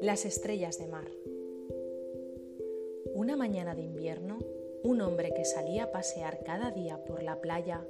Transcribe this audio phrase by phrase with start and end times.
[0.00, 1.08] Las estrellas de mar.
[3.14, 4.38] Una mañana de invierno,
[4.82, 7.86] un hombre que salía a pasear cada día por la playa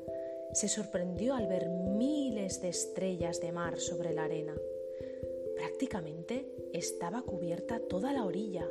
[0.53, 4.55] se sorprendió al ver miles de estrellas de mar sobre la arena.
[5.57, 8.69] Prácticamente estaba cubierta toda la orilla.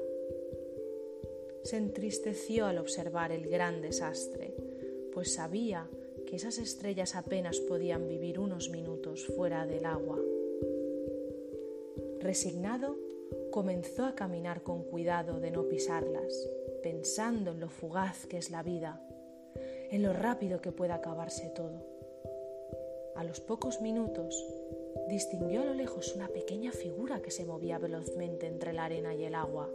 [1.63, 4.53] Se entristeció al observar el gran desastre,
[5.11, 10.19] pues sabía que esas estrellas apenas podían vivir unos minutos fuera del agua.
[12.19, 12.97] Resignado,
[13.51, 16.49] comenzó a caminar con cuidado de no pisarlas,
[16.83, 19.01] pensando en lo fugaz que es la vida,
[19.91, 21.85] en lo rápido que puede acabarse todo.
[23.15, 24.45] A los pocos minutos
[25.07, 29.23] distinguió a lo lejos una pequeña figura que se movía velozmente entre la arena y
[29.23, 29.69] el agua.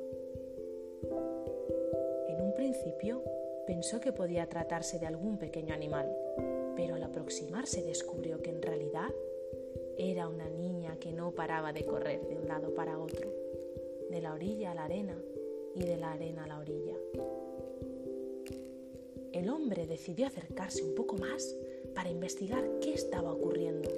[2.28, 3.22] En un principio
[3.66, 6.14] pensó que podía tratarse de algún pequeño animal,
[6.80, 9.10] pero al aproximarse descubrió que en realidad
[9.98, 13.30] era una niña que no paraba de correr de un lado para otro
[14.08, 15.22] de la orilla a la arena
[15.74, 16.96] y de la arena a la orilla.
[19.34, 21.54] El hombre decidió acercarse un poco más
[21.94, 23.90] para investigar qué estaba ocurriendo.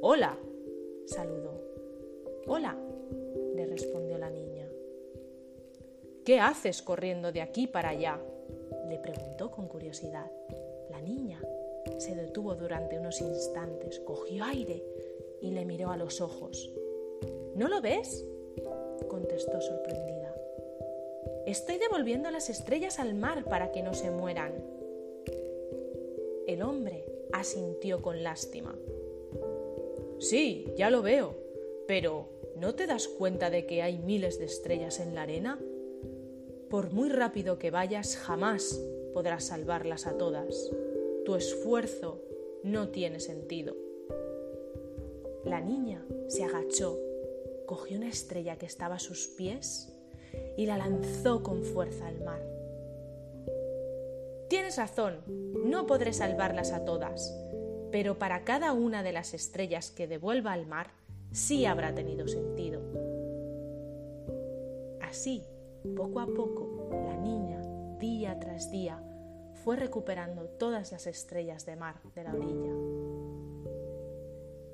[0.00, 0.38] Hola,
[1.04, 1.60] saludó.
[2.46, 2.78] Hola,
[3.54, 4.66] le respondió la niña.
[6.24, 8.18] ¿Qué haces corriendo de aquí para allá?
[8.88, 10.30] le preguntó con curiosidad.
[10.90, 11.40] La niña
[11.98, 14.82] se detuvo durante unos instantes, cogió aire
[15.40, 16.72] y le miró a los ojos.
[17.54, 18.26] ¿No lo ves?
[19.08, 20.34] contestó sorprendida.
[21.46, 24.52] Estoy devolviendo las estrellas al mar para que no se mueran.
[26.46, 28.76] El hombre asintió con lástima.
[30.18, 31.34] Sí, ya lo veo,
[31.86, 35.60] pero ¿no te das cuenta de que hay miles de estrellas en la arena?
[36.70, 38.80] Por muy rápido que vayas, jamás
[39.16, 40.70] podrás salvarlas a todas.
[41.24, 42.20] Tu esfuerzo
[42.62, 43.74] no tiene sentido.
[45.42, 46.98] La niña se agachó
[47.64, 49.90] cogió una estrella que estaba a sus pies
[50.58, 52.42] y la lanzó con fuerza al mar.
[54.50, 55.22] Tienes razón,
[55.64, 57.34] no podré salvarlas a todas,
[57.90, 60.90] pero para cada una de las estrellas que devuelva al mar
[61.32, 62.82] sí habrá tenido sentido.
[65.00, 65.42] Así,
[65.96, 67.62] poco a poco, la niña,
[67.98, 69.02] día tras día,
[69.64, 72.72] fue recuperando todas las estrellas de mar de la orilla.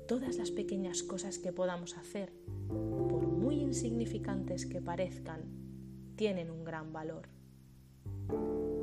[0.07, 2.33] Todas las pequeñas cosas que podamos hacer
[2.67, 5.41] por muy insignificantes que parezcan,
[6.15, 7.29] tienen un gran valor.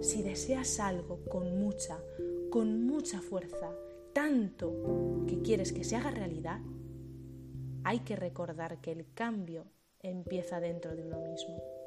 [0.00, 1.98] Si deseas algo con mucha,
[2.50, 3.70] con mucha fuerza,
[4.12, 6.60] tanto que quieres que se haga realidad,
[7.84, 9.66] hay que recordar que el cambio
[10.00, 11.79] empieza dentro de uno mismo.